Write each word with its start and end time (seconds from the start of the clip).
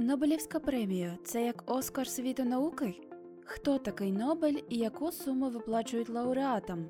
Нобелівська 0.00 0.60
премія 0.60 1.18
це 1.24 1.46
як 1.46 1.62
Оскар 1.66 2.08
світу 2.08 2.44
науки? 2.44 2.94
Хто 3.44 3.78
такий 3.78 4.12
Нобель 4.12 4.58
і 4.68 4.76
яку 4.76 5.12
суму 5.12 5.50
виплачують 5.50 6.08
лауреатам? 6.08 6.86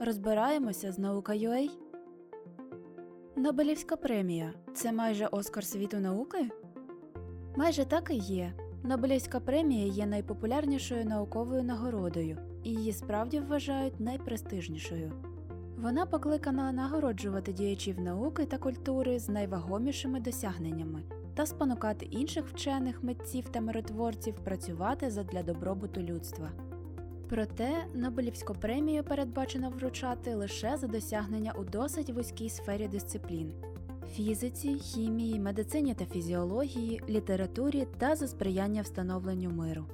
Розбираємося 0.00 0.92
з 0.92 0.98
наука.ua. 0.98 1.70
Нобелівська 3.36 3.96
премія 3.96 4.54
це 4.74 4.92
майже 4.92 5.26
Оскар 5.26 5.64
світу 5.64 5.96
науки? 5.96 6.48
Майже 7.56 7.84
так 7.84 8.10
і 8.10 8.16
є. 8.16 8.52
Нобелівська 8.84 9.40
премія 9.40 9.86
є 9.86 10.06
найпопулярнішою 10.06 11.04
науковою 11.04 11.62
нагородою, 11.62 12.38
і 12.64 12.70
її 12.70 12.92
справді 12.92 13.40
вважають 13.40 14.00
найпрестижнішою. 14.00 15.12
Вона 15.78 16.06
покликана 16.06 16.72
нагороджувати 16.72 17.52
діячів 17.52 18.00
науки 18.00 18.44
та 18.44 18.58
культури 18.58 19.18
з 19.18 19.28
найвагомішими 19.28 20.20
досягненнями 20.20 21.02
та 21.36 21.46
спонукати 21.46 22.06
інших 22.06 22.48
вчених 22.48 23.02
митців 23.02 23.48
та 23.48 23.60
миротворців 23.60 24.34
працювати 24.34 25.10
задля 25.10 25.42
добробуту 25.42 26.00
людства. 26.00 26.50
Проте 27.28 27.86
Нобелівську 27.94 28.54
премію 28.54 29.04
передбачено 29.04 29.70
вручати 29.70 30.34
лише 30.34 30.76
за 30.76 30.86
досягнення 30.86 31.52
у 31.52 31.64
досить 31.64 32.10
вузькій 32.10 32.50
сфері 32.50 32.88
дисциплін 32.88 33.52
фізиці, 34.14 34.74
хімії, 34.74 35.40
медицині 35.40 35.94
та 35.94 36.04
фізіології, 36.04 37.00
літературі 37.08 37.86
та 37.98 38.16
за 38.16 38.28
сприяння 38.28 38.82
встановленню 38.82 39.50
миру. 39.50 39.86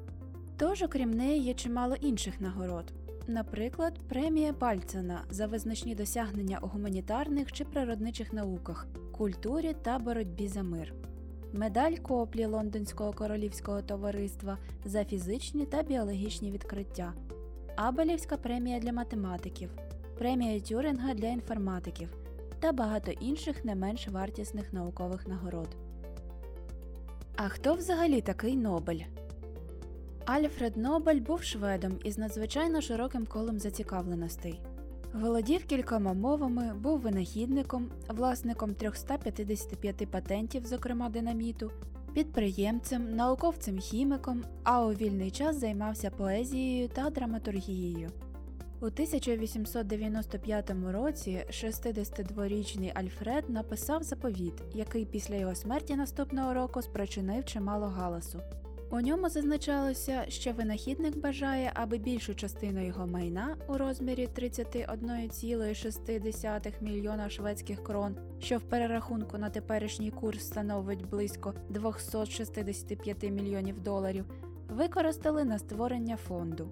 Тож, 0.56 0.82
окрім 0.82 1.10
неї, 1.10 1.42
є 1.42 1.54
чимало 1.54 1.94
інших 1.94 2.40
нагород. 2.40 2.92
Наприклад, 3.26 4.00
премія 4.08 4.52
Бальцена 4.52 5.24
за 5.30 5.46
визначні 5.46 5.94
досягнення 5.94 6.58
у 6.62 6.66
гуманітарних 6.66 7.52
чи 7.52 7.64
природничих 7.64 8.32
науках, 8.32 8.86
культурі 9.12 9.74
та 9.82 9.98
боротьбі 9.98 10.48
за 10.48 10.62
мир, 10.62 10.94
медаль 11.52 11.96
Коплі 11.96 12.46
Лондонського 12.46 13.12
королівського 13.12 13.82
товариства 13.82 14.58
за 14.84 15.04
фізичні 15.04 15.66
та 15.66 15.82
біологічні 15.82 16.50
відкриття, 16.50 17.12
Абелівська 17.76 18.36
премія 18.36 18.78
для 18.80 18.92
математиків, 18.92 19.70
премія 20.18 20.60
Тюринга 20.60 21.14
для 21.14 21.28
інформатиків 21.28 22.08
та 22.60 22.72
багато 22.72 23.10
інших 23.10 23.64
не 23.64 23.74
менш 23.74 24.08
вартісних 24.08 24.72
наукових 24.72 25.28
нагород. 25.28 25.68
А 27.36 27.48
хто 27.48 27.74
взагалі 27.74 28.20
такий 28.20 28.56
Нобель? 28.56 29.00
Альфред 30.24 30.76
Нобель 30.76 31.20
був 31.20 31.42
шведом 31.42 31.98
із 32.04 32.18
надзвичайно 32.18 32.80
широким 32.80 33.26
колом 33.26 33.58
зацікавленостей. 33.58 34.60
Володів 35.14 35.64
кількома 35.64 36.12
мовами, 36.12 36.74
був 36.74 37.00
винахідником, 37.00 37.88
власником 38.08 38.74
355 38.74 40.10
патентів, 40.10 40.66
зокрема 40.66 41.08
динаміту, 41.08 41.70
підприємцем, 42.14 43.16
науковцем-хіміком, 43.16 44.44
а 44.62 44.86
у 44.86 44.92
вільний 44.92 45.30
час 45.30 45.56
займався 45.60 46.10
поезією 46.10 46.88
та 46.88 47.10
драматургією. 47.10 48.10
У 48.80 48.84
1895 48.84 50.70
році 50.90 51.44
62-річний 51.50 52.92
Альфред 52.94 53.50
написав 53.50 54.02
заповіт, 54.02 54.54
який 54.74 55.06
після 55.06 55.34
його 55.36 55.54
смерті 55.54 55.96
наступного 55.96 56.54
року 56.54 56.82
спричинив 56.82 57.44
чимало 57.44 57.86
галасу. 57.86 58.40
У 58.92 59.00
ньому 59.00 59.28
зазначалося, 59.28 60.24
що 60.28 60.52
винахідник 60.52 61.18
бажає, 61.18 61.70
аби 61.74 61.98
більшу 61.98 62.34
частину 62.34 62.86
його 62.86 63.06
майна 63.06 63.56
у 63.68 63.78
розмірі 63.78 64.28
31,6 64.38 66.82
мільйона 66.82 67.30
шведських 67.30 67.84
крон, 67.84 68.16
що 68.40 68.58
в 68.58 68.62
перерахунку 68.62 69.38
на 69.38 69.50
теперішній 69.50 70.10
курс 70.10 70.46
становить 70.46 71.08
близько 71.10 71.54
265 71.68 73.22
мільйонів 73.22 73.80
доларів, 73.80 74.24
використали 74.68 75.44
на 75.44 75.58
створення 75.58 76.16
фонду. 76.16 76.68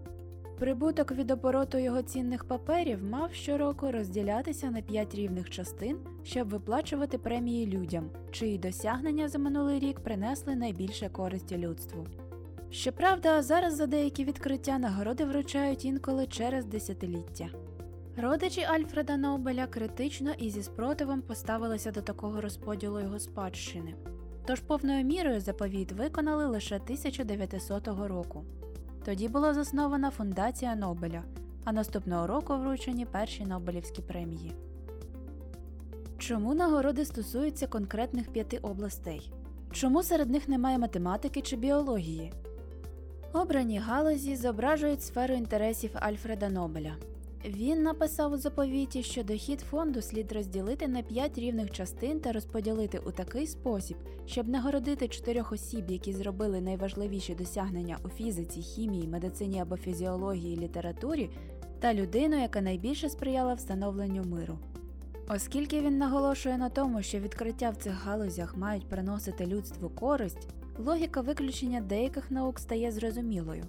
Прибуток 0.60 1.12
від 1.12 1.30
обороту 1.30 1.78
його 1.78 2.02
цінних 2.02 2.44
паперів 2.44 3.04
мав 3.04 3.32
щороку 3.32 3.92
розділятися 3.92 4.70
на 4.70 4.82
5 4.82 5.14
рівних 5.14 5.50
частин, 5.50 5.96
щоб 6.24 6.48
виплачувати 6.48 7.18
премії 7.18 7.66
людям, 7.66 8.10
чиї 8.30 8.58
досягнення 8.58 9.28
за 9.28 9.38
минулий 9.38 9.78
рік 9.78 10.00
принесли 10.00 10.56
найбільше 10.56 11.08
користі 11.08 11.58
людству. 11.58 12.06
Щоправда, 12.70 13.42
зараз 13.42 13.76
за 13.76 13.86
деякі 13.86 14.24
відкриття 14.24 14.78
нагороди 14.78 15.24
вручають 15.24 15.84
інколи 15.84 16.26
через 16.26 16.64
десятиліття. 16.64 17.48
Родичі 18.16 18.62
Альфреда 18.62 19.16
Нобеля 19.16 19.66
критично 19.66 20.30
і 20.38 20.50
зі 20.50 20.62
спротивом 20.62 21.22
поставилися 21.22 21.90
до 21.90 22.00
такого 22.00 22.40
розподілу 22.40 23.00
його 23.00 23.18
спадщини, 23.18 23.94
тож 24.46 24.60
повною 24.60 25.04
мірою 25.04 25.40
заповіт 25.40 25.92
виконали 25.92 26.46
лише 26.46 26.76
1900 26.76 27.88
року. 27.88 28.44
Тоді 29.04 29.28
була 29.28 29.54
заснована 29.54 30.10
фундація 30.10 30.74
Нобеля, 30.74 31.22
а 31.64 31.72
наступного 31.72 32.26
року 32.26 32.56
вручені 32.56 33.06
перші 33.06 33.44
Нобелівські 33.44 34.02
премії. 34.02 34.52
Чому 36.18 36.54
нагороди 36.54 37.04
стосуються 37.04 37.66
конкретних 37.66 38.32
п'яти 38.32 38.58
областей? 38.58 39.32
Чому 39.72 40.02
серед 40.02 40.30
них 40.30 40.48
немає 40.48 40.78
математики 40.78 41.40
чи 41.40 41.56
біології? 41.56 42.32
Обрані 43.32 43.78
галузі 43.78 44.36
зображують 44.36 45.02
сферу 45.02 45.34
інтересів 45.34 45.90
Альфреда 45.94 46.48
Нобеля. 46.48 46.94
Він 47.44 47.82
написав 47.82 48.32
у 48.32 48.36
заповіті, 48.36 49.02
що 49.02 49.22
дохід 49.22 49.60
фонду 49.60 50.02
слід 50.02 50.32
розділити 50.32 50.88
на 50.88 51.02
п'ять 51.02 51.38
рівних 51.38 51.70
частин 51.70 52.20
та 52.20 52.32
розподілити 52.32 52.98
у 52.98 53.10
такий 53.10 53.46
спосіб, 53.46 53.96
щоб 54.26 54.48
нагородити 54.48 55.08
чотирьох 55.08 55.52
осіб, 55.52 55.90
які 55.90 56.12
зробили 56.12 56.60
найважливіші 56.60 57.34
досягнення 57.34 57.98
у 58.04 58.08
фізиці, 58.08 58.62
хімії, 58.62 59.08
медицині 59.08 59.60
або 59.60 59.76
фізіології 59.76 60.56
літературі, 60.56 61.30
та 61.80 61.94
людину, 61.94 62.40
яка 62.40 62.60
найбільше 62.60 63.08
сприяла 63.08 63.54
встановленню 63.54 64.24
миру. 64.24 64.58
Оскільки 65.28 65.80
він 65.80 65.98
наголошує 65.98 66.58
на 66.58 66.68
тому, 66.68 67.02
що 67.02 67.18
відкриття 67.18 67.70
в 67.70 67.76
цих 67.76 68.04
галузях 68.04 68.56
мають 68.56 68.88
приносити 68.88 69.46
людству 69.46 69.88
користь, 69.88 70.48
логіка 70.78 71.20
виключення 71.20 71.80
деяких 71.80 72.30
наук 72.30 72.58
стає 72.58 72.92
зрозумілою. 72.92 73.64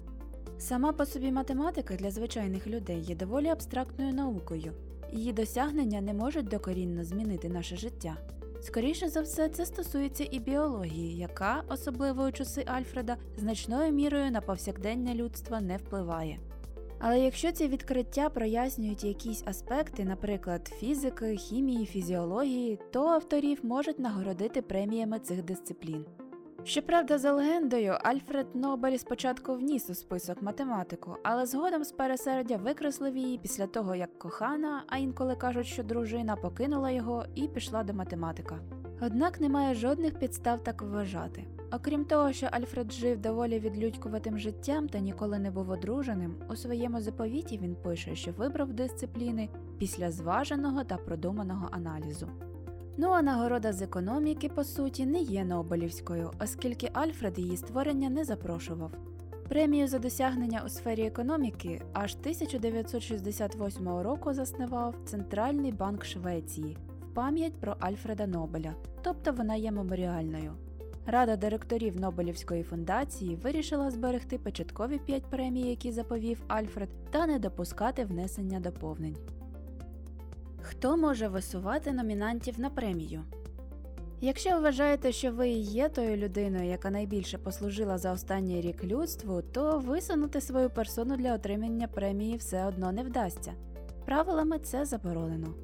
Сама 0.62 0.92
по 0.92 1.06
собі 1.06 1.32
математика 1.32 1.96
для 1.96 2.10
звичайних 2.10 2.66
людей 2.66 3.00
є 3.00 3.14
доволі 3.14 3.48
абстрактною 3.48 4.14
наукою, 4.14 4.72
її 5.12 5.32
досягнення 5.32 6.00
не 6.00 6.14
можуть 6.14 6.48
докорінно 6.48 7.04
змінити 7.04 7.48
наше 7.48 7.76
життя. 7.76 8.16
Скоріше 8.60 9.08
за 9.08 9.20
все, 9.20 9.48
це 9.48 9.66
стосується 9.66 10.26
і 10.30 10.38
біології, 10.38 11.16
яка, 11.16 11.62
особливо 11.68 12.24
у 12.24 12.32
часи 12.32 12.64
Альфреда, 12.66 13.16
значною 13.36 13.92
мірою 13.92 14.30
на 14.30 14.40
повсякдення 14.40 15.14
людства 15.14 15.60
не 15.60 15.76
впливає. 15.76 16.38
Але 16.98 17.20
якщо 17.20 17.52
ці 17.52 17.68
відкриття 17.68 18.28
прояснюють 18.30 19.04
якісь 19.04 19.42
аспекти, 19.46 20.04
наприклад, 20.04 20.72
фізики, 20.78 21.36
хімії, 21.36 21.86
фізіології, 21.86 22.78
то 22.92 23.06
авторів 23.06 23.58
можуть 23.62 23.98
нагородити 23.98 24.62
преміями 24.62 25.18
цих 25.18 25.42
дисциплін. 25.42 26.04
Щоправда, 26.64 27.18
за 27.18 27.32
легендою, 27.32 27.92
Альфред 28.02 28.46
Нобель 28.54 28.96
спочатку 28.96 29.54
вніс 29.54 29.90
у 29.90 29.94
список 29.94 30.42
математику, 30.42 31.16
але 31.22 31.46
згодом 31.46 31.84
з 31.84 31.92
пересердя 31.92 32.56
викреслив 32.56 33.16
її 33.16 33.38
після 33.38 33.66
того, 33.66 33.94
як 33.94 34.18
кохана, 34.18 34.84
а 34.86 34.98
інколи 34.98 35.36
кажуть, 35.36 35.66
що 35.66 35.82
дружина 35.82 36.36
покинула 36.36 36.90
його 36.90 37.24
і 37.34 37.48
пішла 37.48 37.84
до 37.84 37.94
математика. 37.94 38.58
Однак 39.00 39.40
немає 39.40 39.74
жодних 39.74 40.18
підстав 40.18 40.64
так 40.64 40.82
вважати. 40.82 41.44
Окрім 41.72 42.04
того, 42.04 42.32
що 42.32 42.48
Альфред 42.50 42.92
жив 42.92 43.18
доволі 43.18 43.58
відлюдькуватим 43.58 44.38
життям 44.38 44.88
та 44.88 44.98
ніколи 44.98 45.38
не 45.38 45.50
був 45.50 45.70
одруженим, 45.70 46.36
у 46.50 46.56
своєму 46.56 47.00
заповіті 47.00 47.58
він 47.58 47.74
пише, 47.74 48.14
що 48.14 48.32
вибрав 48.32 48.72
дисципліни 48.72 49.48
після 49.78 50.10
зваженого 50.10 50.84
та 50.84 50.96
продуманого 50.96 51.68
аналізу. 51.70 52.28
Ну 52.96 53.10
а 53.10 53.22
нагорода 53.22 53.72
з 53.72 53.82
економіки, 53.82 54.48
по 54.48 54.64
суті, 54.64 55.06
не 55.06 55.18
є 55.18 55.44
Нобелівською, 55.44 56.30
оскільки 56.40 56.90
Альфред 56.92 57.38
її 57.38 57.56
створення 57.56 58.10
не 58.10 58.24
запрошував. 58.24 58.92
Премію 59.48 59.88
за 59.88 59.98
досягнення 59.98 60.62
у 60.66 60.68
сфері 60.68 61.06
економіки 61.06 61.82
аж 61.92 62.16
1968 62.20 63.88
року 63.88 64.34
заснував 64.34 64.94
Центральний 65.04 65.72
банк 65.72 66.04
Швеції 66.04 66.76
в 67.00 67.14
пам'ять 67.14 67.60
про 67.60 67.76
Альфреда 67.80 68.26
Нобеля, 68.26 68.74
тобто 69.02 69.32
вона 69.32 69.54
є 69.54 69.72
меморіальною. 69.72 70.52
Рада 71.06 71.36
директорів 71.36 72.00
Нобелівської 72.00 72.62
фундації 72.62 73.36
вирішила 73.36 73.90
зберегти 73.90 74.38
початкові 74.38 74.98
п'ять 74.98 75.30
премій, 75.30 75.70
які 75.70 75.92
заповів 75.92 76.42
Альфред, 76.48 76.88
та 77.10 77.26
не 77.26 77.38
допускати 77.38 78.04
внесення 78.04 78.60
доповнень. 78.60 79.16
Хто 80.62 80.96
може 80.96 81.28
висувати 81.28 81.92
номінантів 81.92 82.60
на 82.60 82.70
премію? 82.70 83.22
Якщо 84.20 84.60
вважаєте, 84.60 85.12
що 85.12 85.32
ви 85.32 85.48
є 85.48 85.88
тою 85.88 86.16
людиною, 86.16 86.64
яка 86.64 86.90
найбільше 86.90 87.38
послужила 87.38 87.98
за 87.98 88.12
останній 88.12 88.60
рік 88.60 88.84
людству, 88.84 89.42
то 89.42 89.78
висунути 89.78 90.40
свою 90.40 90.70
персону 90.70 91.16
для 91.16 91.34
отримання 91.34 91.88
премії 91.88 92.36
все 92.36 92.66
одно 92.66 92.92
не 92.92 93.02
вдасться. 93.02 93.52
Правилами 94.04 94.58
це 94.58 94.84
заборонено. 94.84 95.54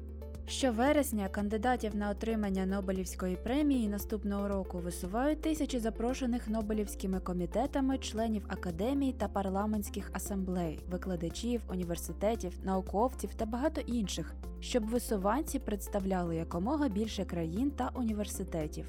Щовересня 0.49 1.27
кандидатів 1.29 1.95
на 1.95 2.09
отримання 2.09 2.65
Нобелівської 2.65 3.35
премії 3.35 3.87
наступного 3.87 4.47
року 4.47 4.77
висувають 4.77 5.41
тисячі 5.41 5.79
запрошених 5.79 6.47
Нобелівськими 6.47 7.19
комітетами 7.19 7.97
членів 7.97 8.45
академій 8.47 9.13
та 9.13 9.27
парламентських 9.27 10.09
асамблей, 10.13 10.79
викладачів, 10.91 11.61
університетів, 11.69 12.53
науковців 12.63 13.33
та 13.33 13.45
багато 13.45 13.81
інших, 13.81 14.33
щоб 14.59 14.85
висуванці 14.85 15.59
представляли 15.59 16.35
якомога 16.35 16.87
більше 16.87 17.25
країн 17.25 17.71
та 17.71 17.91
університетів. 17.95 18.85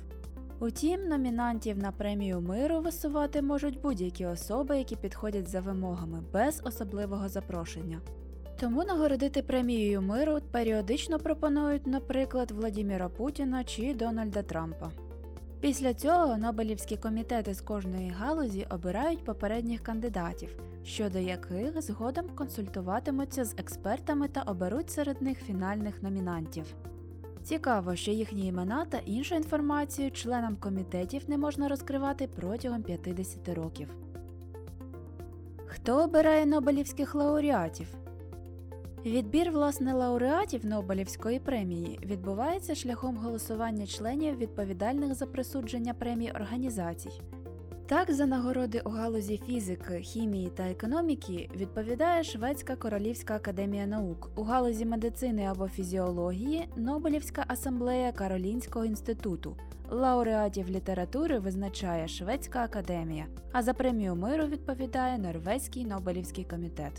Утім, 0.60 1.08
номінантів 1.08 1.78
на 1.78 1.92
премію 1.92 2.40
миру 2.40 2.80
висувати 2.80 3.42
можуть 3.42 3.80
будь-які 3.80 4.26
особи, 4.26 4.78
які 4.78 4.96
підходять 4.96 5.48
за 5.48 5.60
вимогами, 5.60 6.22
без 6.32 6.62
особливого 6.64 7.28
запрошення. 7.28 8.00
Тому 8.60 8.84
нагородити 8.84 9.42
премією 9.42 10.02
миру 10.02 10.38
періодично 10.50 11.18
пропонують, 11.18 11.86
наприклад, 11.86 12.50
Владіміра 12.50 13.08
Путіна 13.08 13.64
чи 13.64 13.94
Дональда 13.94 14.42
Трампа. 14.42 14.90
Після 15.60 15.94
цього 15.94 16.36
Нобелівські 16.36 16.96
комітети 16.96 17.54
з 17.54 17.60
кожної 17.60 18.10
галузі 18.10 18.66
обирають 18.70 19.24
попередніх 19.24 19.82
кандидатів, 19.82 20.56
щодо 20.84 21.18
яких 21.18 21.82
згодом 21.82 22.28
консультуватимуться 22.34 23.44
з 23.44 23.54
експертами 23.58 24.28
та 24.28 24.42
оберуть 24.42 24.90
серед 24.90 25.22
них 25.22 25.38
фінальних 25.38 26.02
номінантів. 26.02 26.64
Цікаво, 27.42 27.96
що 27.96 28.10
їхні 28.10 28.46
імена 28.46 28.84
та 28.84 28.98
іншу 28.98 29.34
інформацію 29.34 30.10
членам 30.10 30.56
комітетів 30.56 31.22
не 31.28 31.38
можна 31.38 31.68
розкривати 31.68 32.28
протягом 32.36 32.82
50 32.82 33.48
років. 33.48 33.88
Хто 35.66 36.04
обирає 36.04 36.46
Нобелівських 36.46 37.14
лауреатів? 37.14 37.99
Відбір 39.06 39.50
власне 39.50 39.94
лауреатів 39.94 40.66
Нобелівської 40.66 41.38
премії 41.38 41.98
відбувається 42.02 42.74
шляхом 42.74 43.16
голосування 43.16 43.86
членів 43.86 44.38
відповідальних 44.38 45.14
за 45.14 45.26
присудження 45.26 45.94
премій 45.94 46.30
організацій. 46.30 47.20
Так, 47.86 48.12
за 48.12 48.26
нагороди 48.26 48.82
у 48.84 48.90
галузі 48.90 49.40
фізики, 49.46 50.00
хімії 50.00 50.50
та 50.56 50.62
економіки 50.62 51.50
відповідає 51.56 52.24
Шведська 52.24 52.76
Королівська 52.76 53.36
академія 53.36 53.86
наук, 53.86 54.30
у 54.36 54.42
галузі 54.42 54.84
медицини 54.84 55.44
або 55.44 55.68
фізіології 55.68 56.68
Нобелівська 56.76 57.44
асамблея 57.48 58.12
Каролінського 58.12 58.84
інституту. 58.84 59.56
Лауреатів 59.90 60.70
літератури 60.70 61.38
визначає 61.38 62.08
Шведська 62.08 62.64
академія, 62.64 63.26
а 63.52 63.62
за 63.62 63.74
премію 63.74 64.16
миру 64.16 64.46
відповідає 64.46 65.18
Норвезький 65.18 65.84
Нобелівський 65.84 66.44
комітет. 66.44 66.92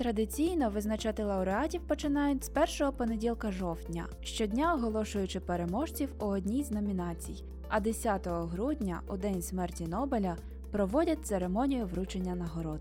Традиційно 0.00 0.70
визначати 0.70 1.24
лауреатів 1.24 1.80
починають 1.80 2.44
з 2.44 2.48
першого 2.48 2.92
понеділка 2.92 3.52
жовтня, 3.52 4.06
щодня 4.20 4.74
оголошуючи 4.74 5.40
переможців 5.40 6.08
у 6.20 6.24
одній 6.24 6.62
з 6.62 6.70
номінацій, 6.70 7.44
а 7.68 7.80
10 7.80 8.26
грудня, 8.26 9.00
у 9.08 9.16
день 9.16 9.42
смерті 9.42 9.86
Нобеля, 9.86 10.36
проводять 10.70 11.26
церемонію 11.26 11.86
вручення 11.86 12.34
нагород. 12.34 12.80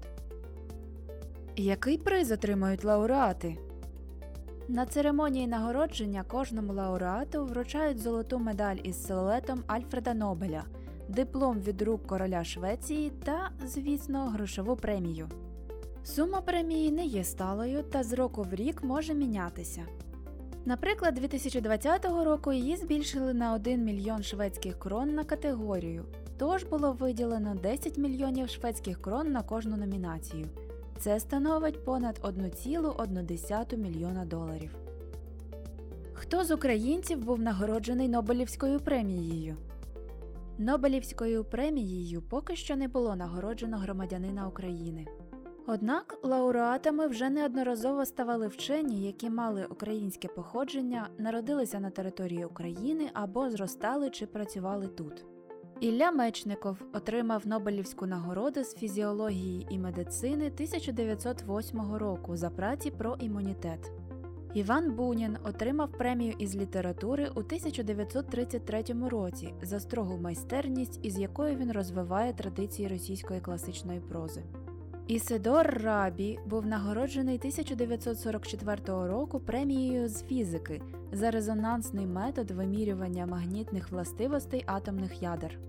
Який 1.56 1.98
приз 1.98 2.32
отримають 2.32 2.84
лауреати? 2.84 3.58
На 4.68 4.86
церемонії 4.86 5.48
нагородження 5.48 6.24
кожному 6.28 6.74
лауреату 6.74 7.46
вручають 7.46 8.00
золоту 8.00 8.40
медаль 8.40 8.78
із 8.84 9.06
силуетом 9.06 9.64
Альфреда 9.68 10.14
Нобеля, 10.14 10.64
диплом 11.08 11.60
від 11.60 11.82
рук 11.82 12.08
короля 12.08 12.44
Швеції 12.44 13.12
та, 13.24 13.50
звісно, 13.66 14.30
грошову 14.30 14.76
премію. 14.76 15.30
Сума 16.04 16.42
премії 16.42 16.92
не 16.92 17.06
є 17.06 17.24
сталою 17.24 17.84
та 17.84 18.04
з 18.04 18.14
року 18.14 18.46
в 18.52 18.54
рік 18.54 18.84
може 18.84 19.14
мінятися. 19.14 19.86
Наприклад, 20.66 21.14
2020 21.14 22.06
року 22.06 22.54
її 22.54 22.76
збільшили 22.76 23.34
на 23.34 23.54
1 23.54 23.84
мільйон 23.84 24.24
шведських 24.24 24.80
крон 24.80 25.14
на 25.14 25.24
категорію, 25.24 26.06
тож 26.38 26.64
було 26.64 26.92
виділено 26.92 27.56
10 27.56 27.98
мільйонів 27.98 28.50
шведських 28.50 29.02
крон 29.02 29.32
на 29.32 29.44
кожну 29.44 29.78
номінацію. 29.78 30.46
Це 30.98 31.20
становить 31.20 31.86
понад 31.86 32.20
1,1 32.24 33.78
мільйона 33.78 34.26
доларів. 34.26 34.76
Хто 36.14 36.44
з 36.44 36.52
українців 36.52 37.26
був 37.26 37.40
нагороджений 37.40 38.10
Нобелівською 38.10 38.80
премією? 38.80 39.58
Нобелівською 40.58 41.44
премією 41.44 42.22
поки 42.22 42.56
що 42.56 42.76
не 42.76 42.88
було 42.88 43.16
нагороджено 43.16 43.78
громадянина 43.78 44.48
України. 44.48 45.08
Однак 45.68 46.18
лауреатами 46.24 47.08
вже 47.08 47.30
неодноразово 47.30 48.06
ставали 48.06 48.48
вчені, 48.48 49.02
які 49.02 49.30
мали 49.30 49.66
українське 49.66 50.28
походження, 50.28 51.10
народилися 51.18 51.80
на 51.80 51.90
території 51.90 52.46
України 52.46 53.10
або 53.14 53.50
зростали 53.50 54.10
чи 54.10 54.26
працювали 54.26 54.88
тут. 54.88 55.26
Ілля 55.80 56.12
Мечников 56.12 56.78
отримав 56.94 57.48
Нобелівську 57.48 58.06
нагороду 58.06 58.64
з 58.64 58.76
фізіології 58.76 59.68
і 59.70 59.80
медицини 59.80 60.46
1908 60.46 61.94
року 61.94 62.38
за 62.38 62.50
праці 62.50 62.92
про 62.92 63.16
імунітет. 63.20 63.92
Іван 64.54 64.96
Бунін 64.96 65.38
отримав 65.44 65.92
премію 65.92 66.34
із 66.40 66.56
літератури 66.56 67.28
у 67.36 67.40
1933 67.40 68.84
році 69.10 69.54
за 69.62 69.80
строгу 69.80 70.18
майстерність, 70.18 71.00
із 71.04 71.20
якою 71.20 71.56
він 71.56 71.72
розвиває 71.72 72.34
традиції 72.34 72.88
російської 72.88 73.42
класичної 73.42 74.00
прози. 74.00 74.44
Ісидор 75.10 75.68
Рабі 75.84 76.40
був 76.46 76.66
нагороджений 76.66 77.38
1944 77.38 79.08
року 79.08 79.40
премією 79.40 80.10
з 80.10 80.24
фізики 80.24 80.82
за 81.12 81.32
резонансний 81.32 82.06
метод 82.06 82.52
вимірювання 82.52 83.26
магнітних 83.26 83.92
властивостей 83.92 84.64
атомних 84.66 85.22
ядер. 85.22 85.60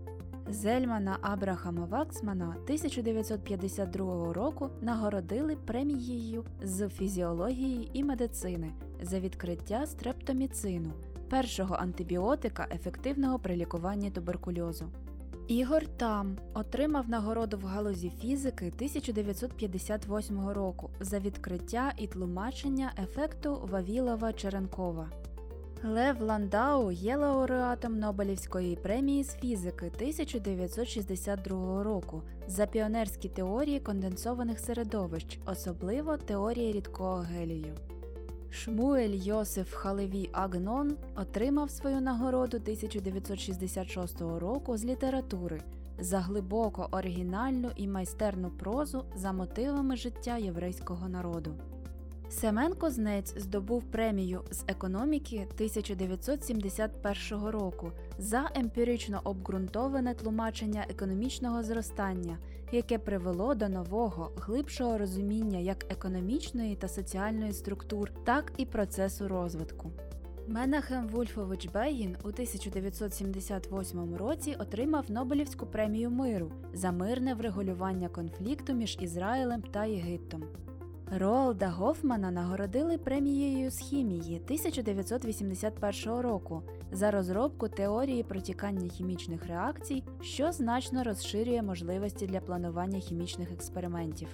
Зельмана 0.48 1.18
Абрахама 1.20 1.84
Ваксмана 1.84 2.48
1952 2.48 4.32
року 4.32 4.70
нагородили 4.80 5.56
премією 5.56 6.44
з 6.62 6.88
фізіології 6.88 7.90
і 7.92 8.04
медицини 8.04 8.72
за 9.02 9.20
відкриття 9.20 9.86
стрептоміцину, 9.86 10.92
першого 11.30 11.74
антибіотика 11.74 12.68
ефективного 12.70 13.38
при 13.38 13.56
лікуванні 13.56 14.10
туберкульозу. 14.10 14.90
Ігор 15.50 15.86
Там 15.96 16.36
отримав 16.54 17.08
нагороду 17.08 17.58
в 17.58 17.64
галузі 17.64 18.12
фізики 18.20 18.66
1958 18.66 20.48
року 20.48 20.90
за 21.00 21.18
відкриття 21.18 21.92
і 21.98 22.06
тлумачення 22.06 22.92
ефекту 23.02 23.68
Вавілова 23.70 24.32
Черенкова. 24.32 25.10
Лев 25.84 26.20
Ландау 26.20 26.90
є 26.90 27.16
лауреатом 27.16 27.98
Нобелівської 27.98 28.76
премії 28.76 29.24
з 29.24 29.34
фізики 29.34 29.92
1962 29.94 31.82
року 31.82 32.22
за 32.46 32.66
піонерські 32.66 33.28
теорії 33.28 33.80
конденсованих 33.80 34.58
середовищ, 34.58 35.38
особливо 35.46 36.16
теорії 36.16 36.72
рідкого 36.72 37.16
гелію. 37.16 37.74
Шмуель 38.50 39.14
Йосиф 39.14 39.72
Халеві 39.72 40.30
Агнон 40.32 40.96
отримав 41.16 41.70
свою 41.70 42.00
нагороду 42.00 42.56
1966 42.56 44.20
року 44.20 44.76
з 44.76 44.84
літератури 44.84 45.60
за 45.98 46.18
глибоко 46.18 46.88
оригінальну 46.90 47.70
і 47.76 47.88
майстерну 47.88 48.50
прозу 48.50 49.04
за 49.16 49.32
мотивами 49.32 49.96
життя 49.96 50.36
єврейського 50.36 51.08
народу. 51.08 51.54
Семен 52.30 52.74
Кознець 52.74 53.34
здобув 53.38 53.82
премію 53.82 54.40
з 54.50 54.64
економіки 54.68 55.46
1971 55.54 57.44
року 57.48 57.92
за 58.18 58.50
емпірично 58.54 59.20
обґрунтоване 59.24 60.14
тлумачення 60.14 60.86
економічного 60.88 61.62
зростання, 61.62 62.38
яке 62.72 62.98
привело 62.98 63.54
до 63.54 63.68
нового, 63.68 64.32
глибшого 64.36 64.98
розуміння 64.98 65.58
як 65.58 65.92
економічної 65.92 66.76
та 66.76 66.88
соціальної 66.88 67.52
структур, 67.52 68.10
так 68.24 68.52
і 68.56 68.66
процесу 68.66 69.28
розвитку. 69.28 69.90
Менахем 70.48 71.08
Вульфович 71.08 71.68
Бегін 71.68 72.16
у 72.24 72.28
1978 72.28 74.14
році 74.16 74.56
отримав 74.58 75.10
Нобелівську 75.10 75.66
премію 75.66 76.10
миру 76.10 76.52
за 76.72 76.92
мирне 76.92 77.34
врегулювання 77.34 78.08
конфлікту 78.08 78.72
між 78.72 78.98
Ізраїлем 79.00 79.62
та 79.62 79.84
Єгиптом. 79.84 80.44
Роалда 81.18 81.68
Гофмана 81.68 82.30
нагородили 82.30 82.98
премією 82.98 83.70
з 83.70 83.78
хімії 83.78 84.40
1981 84.44 86.20
року 86.20 86.62
за 86.92 87.10
розробку 87.10 87.68
теорії 87.68 88.22
протікання 88.22 88.88
хімічних 88.88 89.46
реакцій, 89.46 90.04
що 90.20 90.52
значно 90.52 91.04
розширює 91.04 91.62
можливості 91.62 92.26
для 92.26 92.40
планування 92.40 92.98
хімічних 92.98 93.52
експериментів. 93.52 94.28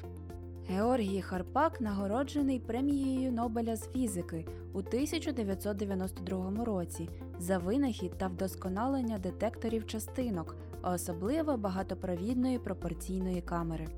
Георгій 0.68 1.22
Харпак 1.22 1.80
нагороджений 1.80 2.60
премією 2.60 3.32
Нобеля 3.32 3.76
з 3.76 3.88
фізики 3.88 4.46
у 4.72 4.78
1992 4.78 6.64
році 6.64 7.08
за 7.38 7.58
винахід 7.58 8.18
та 8.18 8.26
вдосконалення 8.26 9.18
детекторів 9.18 9.86
частинок, 9.86 10.56
а 10.82 10.92
особливо 10.92 11.56
багатопровідної 11.56 12.58
пропорційної 12.58 13.40
камери. 13.40 13.88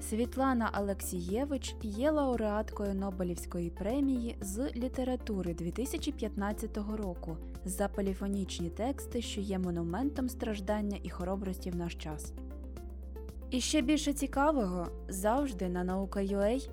Світлана 0.00 0.70
Алексієвич 0.72 1.76
є 1.82 2.10
лауреаткою 2.10 2.94
Нобелівської 2.94 3.70
премії 3.70 4.36
з 4.40 4.70
літератури 4.76 5.54
2015 5.54 6.76
року 6.76 7.36
за 7.64 7.88
поліфонічні 7.88 8.70
тексти, 8.70 9.22
що 9.22 9.40
є 9.40 9.58
монументом 9.58 10.28
страждання 10.28 10.98
і 11.02 11.10
хоробрості 11.10 11.70
в 11.70 11.76
наш 11.76 11.94
час. 11.94 12.32
І 13.50 13.60
ще 13.60 13.80
більше 13.80 14.12
цікавого 14.12 14.86
завжди 15.08 15.68
на 15.68 15.84
наука.ua 15.84 16.68